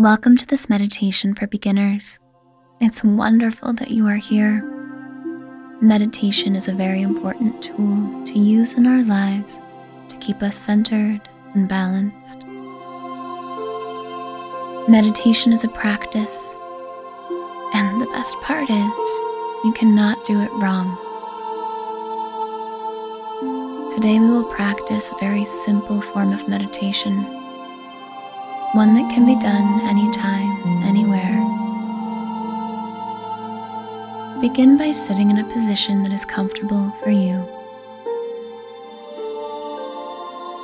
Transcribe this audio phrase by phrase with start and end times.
[0.00, 2.18] Welcome to this meditation for beginners.
[2.80, 4.62] It's wonderful that you are here.
[5.82, 9.60] Meditation is a very important tool to use in our lives
[10.08, 11.20] to keep us centered
[11.52, 12.38] and balanced.
[14.88, 16.56] Meditation is a practice,
[17.74, 19.08] and the best part is
[19.64, 20.96] you cannot do it wrong.
[23.90, 27.39] Today we will practice a very simple form of meditation
[28.72, 31.38] one that can be done anytime, anywhere.
[34.40, 37.44] Begin by sitting in a position that is comfortable for you.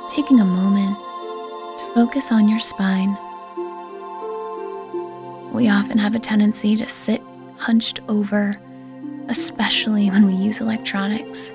[0.09, 0.97] Taking a moment
[1.79, 3.17] to focus on your spine.
[5.51, 7.21] We often have a tendency to sit
[7.57, 8.55] hunched over,
[9.27, 11.53] especially when we use electronics.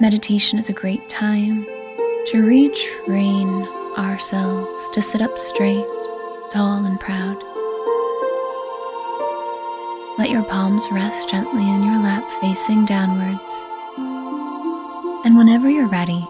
[0.00, 1.64] Meditation is a great time
[2.26, 5.86] to retrain ourselves to sit up straight,
[6.50, 7.36] tall, and proud.
[10.18, 13.64] Let your palms rest gently in your lap facing downwards.
[15.24, 16.26] And whenever you're ready,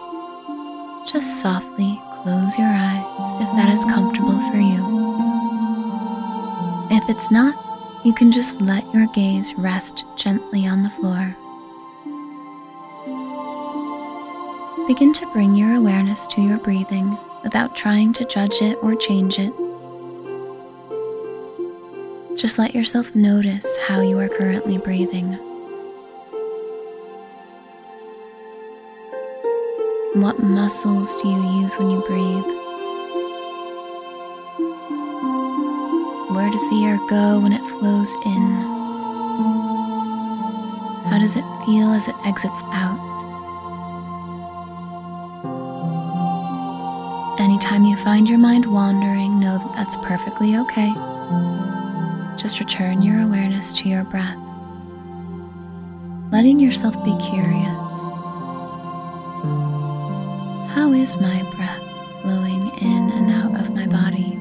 [1.05, 5.01] just softly close your eyes if that is comfortable for you.
[6.89, 7.55] If it's not,
[8.05, 11.35] you can just let your gaze rest gently on the floor.
[14.87, 19.39] Begin to bring your awareness to your breathing without trying to judge it or change
[19.39, 19.53] it.
[22.37, 25.37] Just let yourself notice how you are currently breathing.
[30.13, 32.51] What muscles do you use when you breathe?
[36.35, 38.51] Where does the air go when it flows in?
[41.09, 42.90] How does it feel as it exits out?
[47.71, 50.93] Anytime you find your mind wandering, know that that's perfectly okay.
[52.35, 54.35] Just return your awareness to your breath,
[56.33, 57.93] letting yourself be curious.
[60.75, 61.81] How is my breath
[62.23, 64.33] flowing in and out of my body?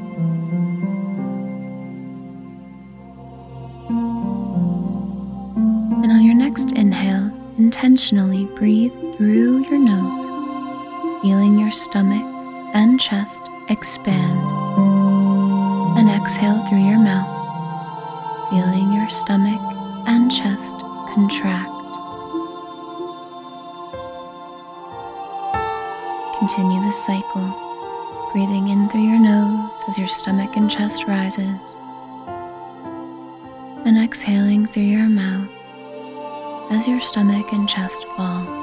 [6.02, 12.29] And on your next inhale, intentionally breathe through your nose, feeling your stomach
[12.80, 14.40] and chest expand.
[15.98, 17.28] And exhale through your mouth,
[18.48, 19.60] feeling your stomach
[20.06, 20.76] and chest
[21.12, 21.68] contract.
[26.38, 31.76] Continue this cycle, breathing in through your nose as your stomach and chest rises,
[33.84, 35.50] and exhaling through your mouth
[36.70, 38.59] as your stomach and chest fall.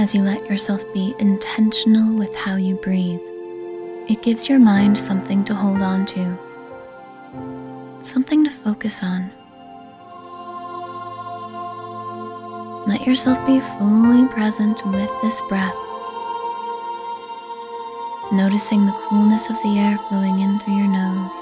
[0.00, 3.20] As you let yourself be intentional with how you breathe,
[4.08, 6.38] it gives your mind something to hold on to,
[8.00, 9.30] something to focus on.
[12.88, 15.76] Let yourself be fully present with this breath,
[18.32, 21.32] noticing the coolness of the air flowing in through your nose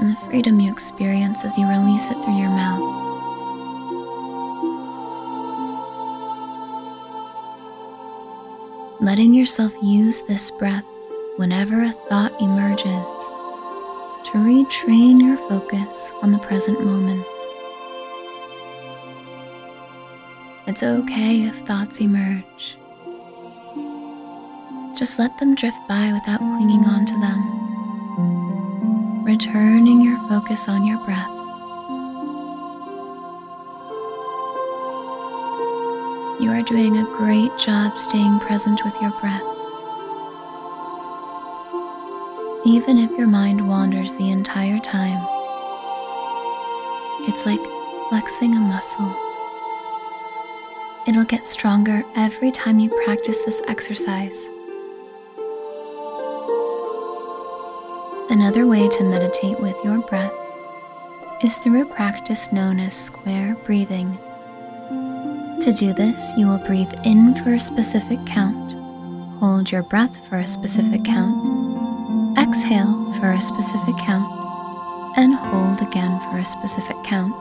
[0.00, 3.03] and the freedom you experience as you release it through your mouth.
[9.04, 10.86] Letting yourself use this breath
[11.36, 13.28] whenever a thought emerges
[14.24, 17.22] to retrain your focus on the present moment.
[20.66, 22.78] It's okay if thoughts emerge.
[24.98, 27.40] Just let them drift by without clinging on to them,
[29.22, 31.33] returning your focus on your breath
[36.54, 39.42] are doing a great job staying present with your breath.
[42.64, 45.20] Even if your mind wanders the entire time,
[47.22, 47.58] it's like
[48.08, 49.12] flexing a muscle.
[51.08, 54.48] It'll get stronger every time you practice this exercise.
[58.30, 60.32] Another way to meditate with your breath
[61.42, 64.16] is through a practice known as square breathing.
[65.64, 68.74] To do this, you will breathe in for a specific count,
[69.40, 74.30] hold your breath for a specific count, exhale for a specific count,
[75.16, 77.34] and hold again for a specific count.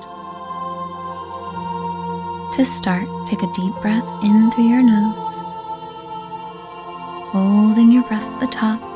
[2.54, 5.36] To start, take a deep breath in through your nose,
[7.34, 8.93] holding your breath at the top.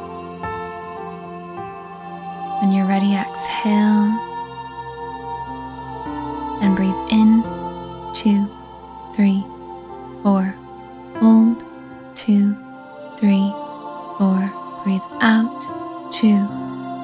[15.21, 16.47] Out, two,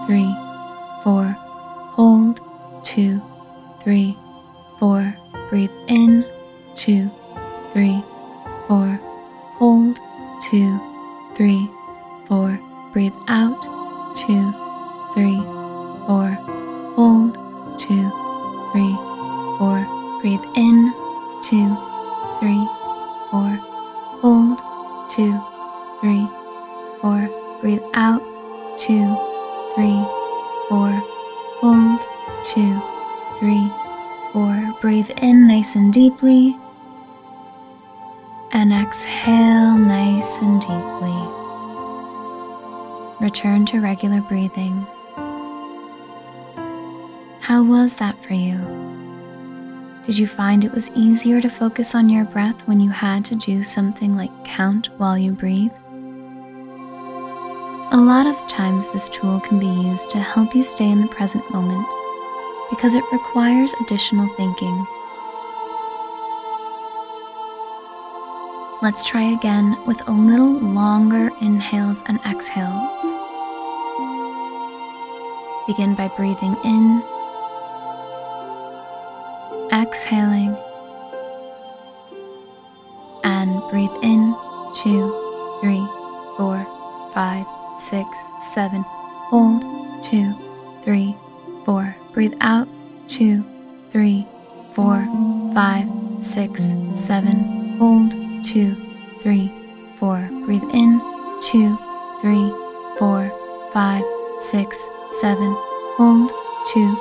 [0.05, 0.35] three,
[1.03, 1.35] four.
[1.95, 2.39] Hold,
[2.83, 3.21] two,
[3.81, 4.17] three,
[36.03, 36.57] deeply.
[38.51, 41.19] And exhale nice and deeply.
[43.21, 44.85] Return to regular breathing.
[47.39, 48.59] How was that for you?
[50.05, 53.35] Did you find it was easier to focus on your breath when you had to
[53.35, 55.71] do something like count while you breathe?
[57.93, 61.07] A lot of times, this tool can be used to help you stay in the
[61.07, 61.87] present moment
[62.69, 64.85] because it requires additional thinking.
[68.83, 73.01] Let's try again with a little longer inhales and exhales.
[75.67, 77.01] Begin by breathing in
[79.71, 80.57] exhaling,
[83.23, 84.35] and breathe in
[84.75, 85.07] two,
[85.61, 85.87] three,
[86.35, 86.67] four,
[87.13, 87.45] five,
[87.77, 88.05] six,
[88.53, 88.83] seven.
[89.31, 89.63] Hold
[90.03, 90.35] two,
[90.81, 91.15] three,
[91.63, 91.95] four.
[92.11, 92.67] Breathe out
[93.07, 93.45] two,
[93.91, 94.27] three,
[94.73, 95.07] four,
[95.53, 95.87] five,
[96.19, 97.77] six, seven.
[97.79, 98.75] Hold two,
[99.21, 99.51] three,
[99.95, 100.29] four.
[100.45, 100.99] Breathe in
[101.41, 101.77] two,
[102.21, 102.51] three,
[102.99, 103.31] four,
[103.73, 104.03] five,
[104.37, 104.87] six,
[105.21, 105.53] seven.
[105.97, 106.31] Hold
[106.73, 106.95] two,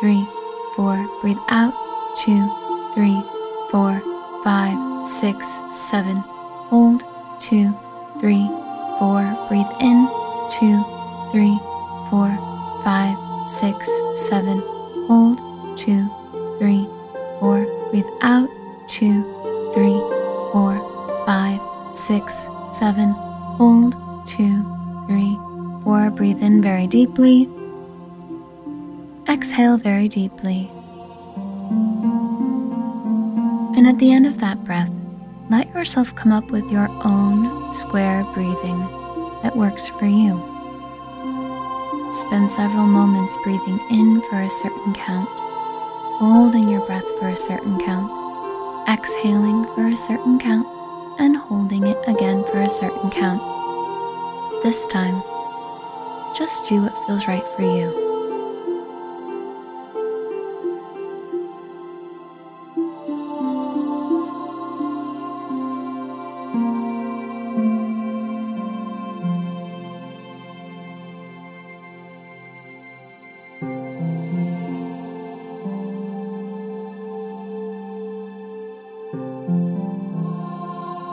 [0.00, 0.26] three,
[0.74, 0.96] four.
[1.20, 1.72] Breathe out
[2.16, 2.42] two,
[2.94, 3.22] three,
[3.70, 4.02] four,
[4.42, 6.16] five, six, seven.
[6.70, 7.04] Hold,
[7.38, 7.72] two,
[8.20, 8.46] three,
[8.98, 9.22] four.
[9.48, 10.08] Breathe in,
[10.50, 10.82] two,
[11.30, 11.58] three,
[12.10, 12.28] four,
[12.82, 13.16] five,
[13.48, 14.58] six, seven.
[15.06, 15.38] Hold,
[15.78, 16.08] two,
[16.58, 16.88] three,
[17.38, 17.66] four.
[17.90, 18.48] Breathe out,
[18.88, 19.22] two,
[19.72, 20.17] three,
[20.58, 20.74] four,
[21.24, 21.60] five,
[21.94, 23.10] six, seven.
[23.58, 23.94] Hold,
[24.26, 24.56] two,
[25.06, 25.38] three,
[25.84, 26.10] four.
[26.10, 27.48] Breathe in very deeply.
[29.28, 30.68] Exhale very deeply.
[33.76, 34.90] And at the end of that breath,
[35.48, 38.80] let yourself come up with your own square breathing
[39.44, 40.42] that works for you.
[42.12, 45.28] Spend several moments breathing in for a certain count,
[46.18, 48.17] holding your breath for a certain count,
[48.88, 50.66] exhaling for a certain count,
[51.18, 53.42] and holding it again for a certain count.
[54.62, 55.22] This time,
[56.34, 58.07] just do what feels right for you.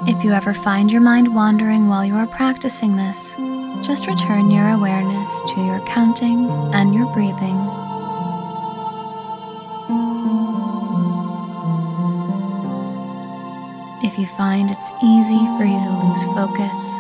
[0.08, 3.34] If you ever find your mind wandering while you are practicing this,
[3.82, 7.58] just return your awareness to your counting and your breathing.
[14.04, 17.00] If you find it's easy for you to lose focus,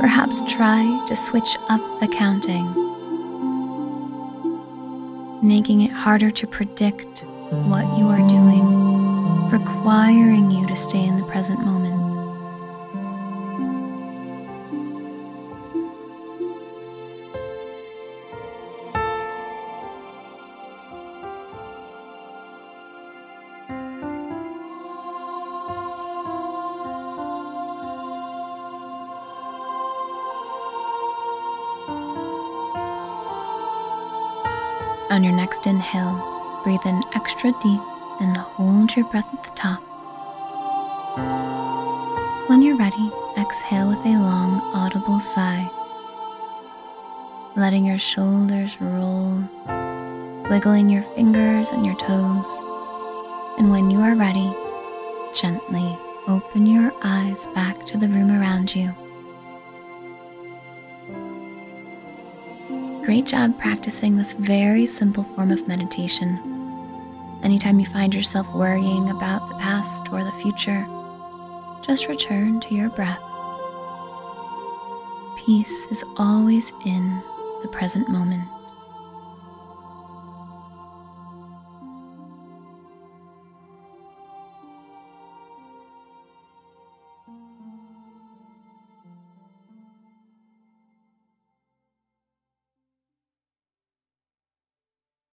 [0.00, 2.66] perhaps try to switch up the counting,
[5.46, 11.24] making it harder to predict what you are doing, requiring you to stay in the
[11.24, 11.79] present moment.
[35.10, 37.80] On your next inhale, breathe in extra deep
[38.20, 39.80] and hold your breath at the top.
[42.48, 45.68] When you're ready, exhale with a long, audible sigh,
[47.56, 49.40] letting your shoulders roll,
[50.48, 52.58] wiggling your fingers and your toes.
[53.58, 54.54] And when you are ready,
[55.34, 55.98] gently
[56.28, 58.94] open your eyes back to the room around you.
[63.10, 66.38] Great job practicing this very simple form of meditation.
[67.42, 70.86] Anytime you find yourself worrying about the past or the future,
[71.82, 73.18] just return to your breath.
[75.44, 77.20] Peace is always in
[77.62, 78.44] the present moment.